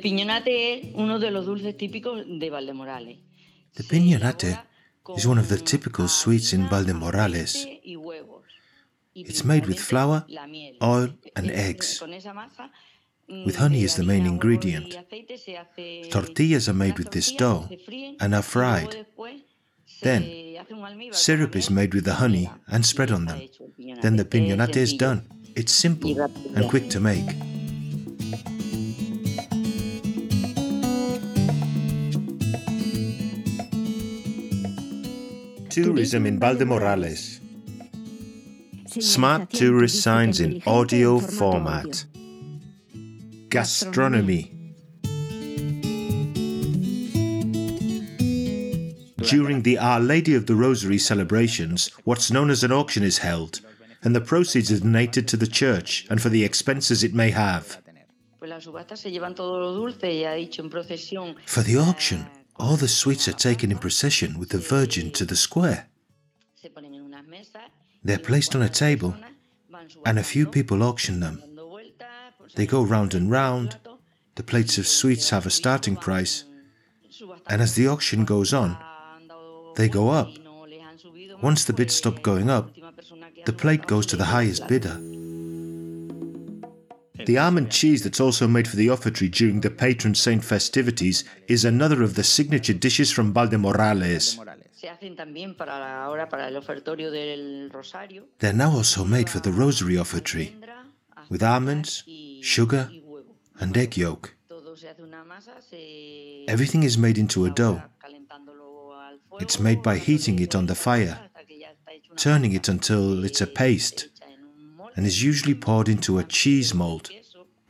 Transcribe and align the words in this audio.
piñonate 0.00 0.74
es 0.74 0.94
uno 0.94 1.18
de 1.18 1.30
los 1.30 1.46
dulces 1.46 1.76
típicos 1.76 2.22
de 2.26 2.50
Valdemorales. 2.50 3.18
The 3.74 3.84
piñonate 3.84 4.62
is 5.16 5.26
one 5.26 5.40
of 5.40 5.48
the 5.48 5.58
typical 5.58 6.08
sweets 6.08 6.52
in 6.52 6.68
Valdemorales. 6.68 7.66
It's 9.14 9.44
made 9.44 9.66
with 9.66 9.78
flour, 9.78 10.24
oil, 10.82 11.08
and 11.36 11.50
eggs. 11.50 12.02
With 13.28 13.56
honey 13.56 13.84
as 13.84 13.96
the 13.96 14.02
main 14.02 14.26
ingredient. 14.26 14.96
Tortillas 16.10 16.68
are 16.68 16.74
made 16.74 16.98
with 16.98 17.10
this 17.10 17.32
dough 17.32 17.68
and 18.20 18.34
are 18.34 18.42
fried. 18.42 19.06
Then, 20.02 20.58
syrup 21.12 21.56
is 21.56 21.70
made 21.70 21.94
with 21.94 22.04
the 22.04 22.14
honey 22.14 22.50
and 22.68 22.84
spread 22.84 23.10
on 23.10 23.26
them. 23.26 23.40
Then 24.02 24.16
the 24.16 24.24
piñonate 24.24 24.76
is 24.76 24.94
done. 24.94 25.22
It's 25.54 25.72
simple 25.72 26.18
and 26.54 26.68
quick 26.68 26.88
to 26.90 27.00
make. 27.00 27.51
Tourism 35.72 36.26
in 36.26 36.38
Valdemorales. 36.38 37.40
Smart 39.00 39.48
tourist 39.48 40.02
signs 40.02 40.38
in 40.38 40.62
audio 40.66 41.18
format. 41.18 42.04
Gastronomy. 43.48 44.52
During 49.16 49.62
the 49.62 49.78
Our 49.78 50.00
Lady 50.00 50.34
of 50.34 50.44
the 50.44 50.54
Rosary 50.54 50.98
celebrations, 50.98 51.88
what's 52.04 52.30
known 52.30 52.50
as 52.50 52.62
an 52.62 52.70
auction 52.70 53.02
is 53.02 53.16
held, 53.18 53.62
and 54.02 54.14
the 54.14 54.20
proceeds 54.20 54.70
are 54.70 54.80
donated 54.80 55.26
to 55.28 55.38
the 55.38 55.46
church 55.46 56.06
and 56.10 56.20
for 56.20 56.28
the 56.28 56.44
expenses 56.44 57.02
it 57.02 57.14
may 57.14 57.30
have. 57.30 57.80
For 58.38 58.46
the 61.62 61.76
auction, 61.78 62.26
all 62.56 62.76
the 62.76 62.88
sweets 62.88 63.28
are 63.28 63.32
taken 63.32 63.70
in 63.70 63.78
procession 63.78 64.38
with 64.38 64.50
the 64.50 64.58
Virgin 64.58 65.10
to 65.12 65.24
the 65.24 65.36
square. 65.36 65.86
They're 68.04 68.18
placed 68.18 68.54
on 68.54 68.62
a 68.62 68.68
table, 68.68 69.14
and 70.04 70.18
a 70.18 70.24
few 70.24 70.46
people 70.46 70.82
auction 70.82 71.20
them. 71.20 71.42
They 72.54 72.66
go 72.66 72.82
round 72.82 73.14
and 73.14 73.30
round. 73.30 73.78
The 74.34 74.42
plates 74.42 74.78
of 74.78 74.86
sweets 74.86 75.30
have 75.30 75.46
a 75.46 75.50
starting 75.50 75.96
price, 75.96 76.44
and 77.48 77.62
as 77.62 77.74
the 77.74 77.88
auction 77.88 78.24
goes 78.24 78.52
on, 78.52 78.76
they 79.76 79.88
go 79.88 80.10
up. 80.10 80.30
Once 81.40 81.64
the 81.64 81.72
bids 81.72 81.94
stop 81.94 82.22
going 82.22 82.48
up, 82.50 82.70
the 83.46 83.52
plate 83.52 83.86
goes 83.86 84.06
to 84.06 84.16
the 84.16 84.24
highest 84.24 84.68
bidder. 84.68 85.00
The 87.26 87.38
almond 87.38 87.70
cheese 87.70 88.02
that's 88.02 88.20
also 88.20 88.48
made 88.48 88.68
for 88.68 88.76
the 88.76 88.88
offertory 88.88 89.28
during 89.28 89.60
the 89.60 89.70
patron 89.70 90.14
saint 90.14 90.44
festivities 90.44 91.24
is 91.48 91.64
another 91.64 92.02
of 92.02 92.14
the 92.14 92.24
signature 92.24 92.72
dishes 92.72 93.10
from 93.10 93.32
Valdemorales. 93.32 94.38
They're 98.38 98.52
now 98.52 98.70
also 98.70 99.04
made 99.04 99.30
for 99.30 99.40
the 99.40 99.52
rosary 99.52 99.96
offertory, 99.96 100.56
with 101.28 101.42
almonds, 101.42 102.02
sugar, 102.40 102.90
and 103.60 103.76
egg 103.76 103.96
yolk. 103.96 104.34
Everything 106.48 106.82
is 106.82 106.98
made 106.98 107.18
into 107.18 107.44
a 107.44 107.50
dough. 107.50 107.82
It's 109.40 109.60
made 109.60 109.82
by 109.82 109.98
heating 109.98 110.38
it 110.40 110.54
on 110.54 110.66
the 110.66 110.74
fire, 110.74 111.18
turning 112.16 112.52
it 112.52 112.68
until 112.68 113.24
it's 113.24 113.40
a 113.40 113.46
paste, 113.46 114.08
and 114.96 115.06
is 115.06 115.22
usually 115.22 115.54
poured 115.54 115.88
into 115.88 116.18
a 116.18 116.24
cheese 116.24 116.74
mold 116.74 117.10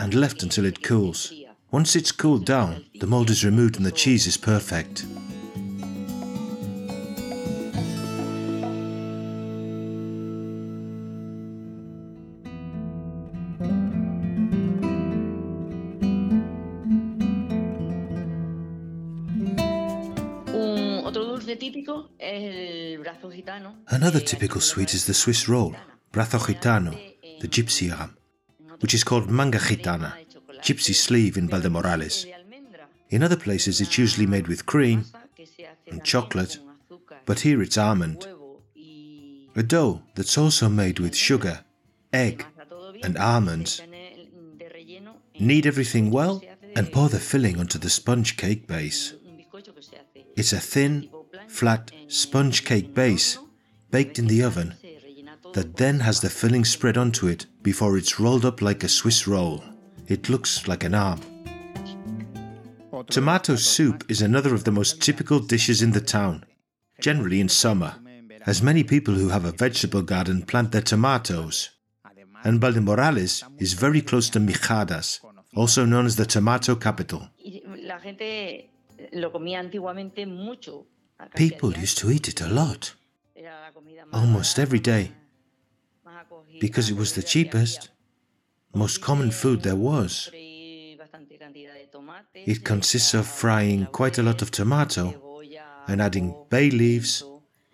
and 0.00 0.14
left 0.14 0.42
until 0.42 0.64
it 0.64 0.82
cools. 0.82 1.32
Once 1.70 1.96
it's 1.96 2.12
cooled 2.12 2.44
down, 2.44 2.84
the 3.00 3.06
mold 3.06 3.30
is 3.30 3.44
removed 3.44 3.76
and 3.76 3.86
the 3.86 3.92
cheese 3.92 4.26
is 4.26 4.36
perfect. 4.36 5.06
Another 23.88 24.20
typical 24.20 24.60
sweet 24.60 24.94
is 24.94 25.06
the 25.06 25.14
Swiss 25.14 25.48
roll, 25.48 25.74
brazo 26.12 26.38
gitano, 26.38 27.11
the 27.42 27.48
gypsy 27.48 27.90
arm, 27.92 28.16
which 28.78 28.94
is 28.94 29.02
called 29.02 29.28
manga 29.28 29.58
gitana, 29.58 30.12
gypsy 30.62 30.94
sleeve 30.94 31.36
in 31.36 31.48
Valdemorales. 31.48 32.24
In 33.10 33.24
other 33.24 33.36
places 33.36 33.80
it's 33.80 33.98
usually 33.98 34.26
made 34.26 34.46
with 34.46 34.64
cream 34.64 35.06
and 35.88 36.04
chocolate, 36.04 36.58
but 37.26 37.40
here 37.40 37.60
it's 37.60 37.76
almond. 37.76 38.28
A 39.56 39.62
dough 39.64 40.02
that's 40.14 40.38
also 40.38 40.68
made 40.68 41.00
with 41.00 41.16
sugar, 41.16 41.64
egg, 42.12 42.46
and 43.02 43.18
almonds. 43.18 43.82
Knead 45.40 45.66
everything 45.66 46.12
well 46.12 46.40
and 46.76 46.92
pour 46.92 47.08
the 47.08 47.18
filling 47.18 47.58
onto 47.58 47.76
the 47.76 47.90
sponge 47.90 48.36
cake 48.36 48.68
base. 48.68 49.14
It's 50.36 50.52
a 50.52 50.60
thin, 50.60 51.10
flat 51.48 51.90
sponge 52.06 52.64
cake 52.64 52.94
base 52.94 53.36
baked 53.90 54.20
in 54.20 54.28
the 54.28 54.44
oven 54.44 54.76
that 55.52 55.76
then 55.76 56.00
has 56.00 56.20
the 56.20 56.30
filling 56.30 56.64
spread 56.64 56.96
onto 56.96 57.26
it 57.26 57.46
before 57.62 57.96
it's 57.96 58.18
rolled 58.18 58.44
up 58.44 58.62
like 58.62 58.84
a 58.84 58.88
Swiss 58.88 59.26
roll. 59.26 59.62
It 60.08 60.28
looks 60.28 60.66
like 60.66 60.84
an 60.84 60.94
arm. 60.94 61.20
Tomato 63.08 63.56
soup 63.56 64.04
is 64.08 64.22
another 64.22 64.54
of 64.54 64.64
the 64.64 64.70
most 64.70 65.02
typical 65.02 65.38
dishes 65.40 65.82
in 65.82 65.92
the 65.92 66.00
town, 66.00 66.44
generally 67.00 67.40
in 67.40 67.48
summer, 67.48 67.94
as 68.46 68.62
many 68.62 68.84
people 68.84 69.14
who 69.14 69.28
have 69.28 69.44
a 69.44 69.52
vegetable 69.52 70.02
garden 70.02 70.42
plant 70.42 70.72
their 70.72 70.82
tomatoes. 70.82 71.70
And 72.44 72.60
Valdemorales 72.60 73.44
is 73.58 73.72
very 73.74 74.00
close 74.02 74.28
to 74.30 74.40
Miajadas, 74.40 75.20
also 75.54 75.84
known 75.84 76.06
as 76.06 76.16
the 76.16 76.26
tomato 76.26 76.74
capital. 76.74 77.28
People 81.34 81.72
used 81.74 81.98
to 81.98 82.10
eat 82.10 82.28
it 82.28 82.40
a 82.40 82.48
lot, 82.48 82.94
almost 84.12 84.58
every 84.58 84.80
day, 84.80 85.12
because 86.60 86.90
it 86.90 86.96
was 86.96 87.12
the 87.14 87.22
cheapest, 87.22 87.90
most 88.74 89.00
common 89.00 89.30
food 89.30 89.62
there 89.62 89.76
was. 89.76 90.30
It 92.34 92.64
consists 92.64 93.14
of 93.14 93.26
frying 93.26 93.86
quite 93.86 94.18
a 94.18 94.22
lot 94.22 94.42
of 94.42 94.50
tomato 94.50 95.40
and 95.88 96.00
adding 96.00 96.34
bay 96.48 96.70
leaves, 96.70 97.24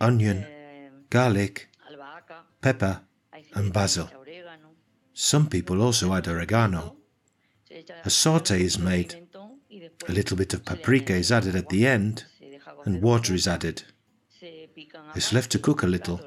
onion, 0.01 0.47
garlic, 1.11 1.69
pepper, 2.61 3.03
and 3.55 3.73
basil. 3.73 4.11
Some 5.13 5.49
people 5.49 5.83
also 5.83 6.15
add 6.15 6.29
oregano. 6.29 6.97
A 8.05 8.11
saute 8.11 8.63
is 8.63 8.79
made. 8.79 9.27
A 10.09 10.13
little 10.13 10.37
bit 10.37 10.55
of 10.55 10.65
paprika 10.65 11.15
is 11.15 11.31
added 11.33 11.55
at 11.55 11.69
the 11.69 11.87
end, 11.87 12.25
and 12.85 13.03
water 13.03 13.35
is 13.35 13.47
added. 13.47 13.83
It's 15.15 15.33
left 15.33 15.51
to 15.53 15.59
cook 15.59 15.83
a 15.83 15.87
little. 15.87 16.21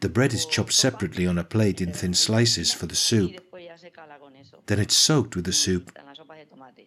The 0.00 0.08
bread 0.08 0.32
is 0.32 0.46
chopped 0.46 0.72
separately 0.72 1.26
on 1.26 1.38
a 1.38 1.44
plate 1.44 1.80
in 1.80 1.92
thin 1.92 2.14
slices 2.14 2.72
for 2.72 2.86
the 2.86 2.96
soup. 2.96 3.40
Then 4.66 4.78
it's 4.78 4.96
soaked 4.96 5.36
with 5.36 5.44
the 5.44 5.52
soup 5.52 5.96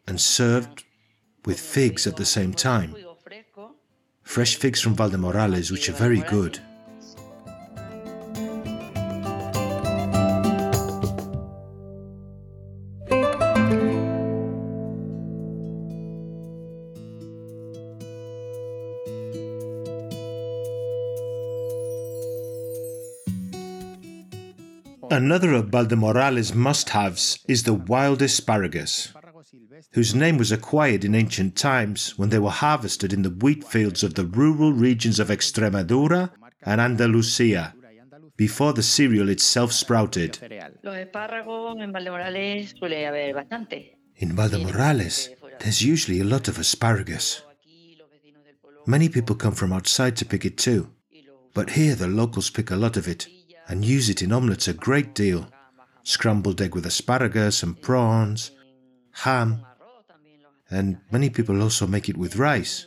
and 0.08 0.20
served 0.20 0.84
with 1.46 1.60
figs 1.60 2.08
at 2.08 2.18
the 2.18 2.26
same 2.26 2.54
time. 2.54 2.96
Fresh 4.24 4.56
figs 4.56 4.82
from 4.82 4.96
Valdemorales, 4.96 5.72
which 5.72 5.88
are 5.90 5.94
very 5.94 6.22
good. 6.22 6.60
Another 25.12 25.54
of 25.54 25.70
Valdemorales' 25.70 26.54
must 26.54 26.90
haves 26.90 27.40
is 27.48 27.64
the 27.64 27.74
wild 27.74 28.22
asparagus, 28.22 29.14
whose 29.92 30.16
name 30.16 30.38
was 30.38 30.52
acquired 30.52 31.06
in 31.06 31.14
ancient 31.14 31.56
times 31.56 32.18
when 32.18 32.30
they 32.30 32.40
were 32.40 32.50
harvested 32.50 33.14
in 33.14 33.22
the 33.22 33.30
wheat 33.30 33.64
fields 33.64 34.04
of 34.04 34.16
the 34.16 34.26
rural 34.26 34.74
regions 34.74 35.20
of 35.20 35.30
Extremadura 35.30 36.32
and 36.64 36.82
Andalusia, 36.82 37.74
before 38.36 38.74
the 38.74 38.84
cereal 38.84 39.30
itself 39.30 39.72
sprouted. 39.72 40.40
In 44.18 44.36
Valdemorales, 44.36 45.30
there's 45.60 45.82
usually 45.84 46.20
a 46.20 46.26
lot 46.26 46.48
of 46.48 46.58
asparagus. 46.60 47.42
Many 48.88 49.10
people 49.10 49.36
come 49.36 49.54
from 49.54 49.74
outside 49.74 50.16
to 50.18 50.26
pick 50.26 50.46
it 50.46 50.58
too, 50.58 50.90
but 51.54 51.72
here 51.72 51.96
the 51.96 52.08
locals 52.08 52.50
pick 52.50 52.72
a 52.72 52.76
lot 52.76 52.98
of 52.98 53.08
it 53.08 53.28
and 53.68 53.84
use 53.86 54.10
it 54.10 54.22
in 54.22 54.32
omelettes 54.32 54.68
a 54.68 54.74
great 54.74 55.14
deal. 55.14 55.48
Scrambled 56.04 56.62
egg 56.62 56.76
with 56.76 56.86
asparagus 56.86 57.64
and 57.64 57.82
prawns, 57.82 58.52
ham, 59.12 59.66
and 60.70 61.00
many 61.12 61.30
people 61.30 61.62
also 61.62 61.88
make 61.88 62.10
it 62.10 62.18
with 62.18 62.36
rice. 62.36 62.86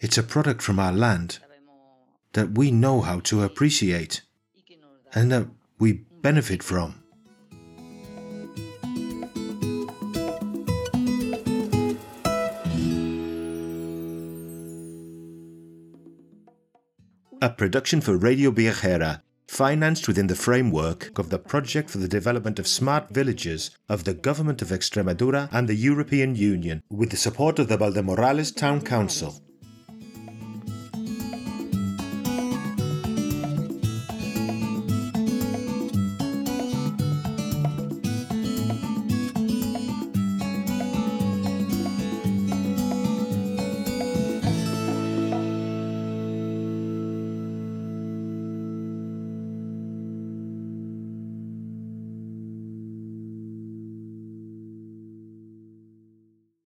It's 0.00 0.18
a 0.18 0.22
product 0.22 0.62
from 0.62 0.78
our 0.78 0.92
land 0.92 1.38
that 2.32 2.52
we 2.52 2.70
know 2.70 3.00
how 3.00 3.20
to 3.20 3.42
appreciate 3.42 4.22
and 5.14 5.30
that 5.32 5.46
we 5.78 6.04
benefit 6.22 6.62
from. 6.62 7.02
A 17.40 17.50
production 17.50 18.00
for 18.00 18.16
Radio 18.16 18.50
Viajera, 18.50 19.22
financed 19.46 20.08
within 20.08 20.26
the 20.26 20.34
framework 20.34 21.16
of 21.16 21.30
the 21.30 21.38
Project 21.38 21.88
for 21.88 21.98
the 21.98 22.08
Development 22.08 22.58
of 22.58 22.66
Smart 22.66 23.10
Villages 23.10 23.70
of 23.88 24.02
the 24.02 24.12
Government 24.12 24.60
of 24.60 24.70
Extremadura 24.70 25.48
and 25.52 25.68
the 25.68 25.76
European 25.76 26.34
Union, 26.34 26.82
with 26.90 27.10
the 27.10 27.16
support 27.16 27.60
of 27.60 27.68
the 27.68 27.78
Valdemorales 27.78 28.50
Town 28.50 28.80
Council. 28.80 29.40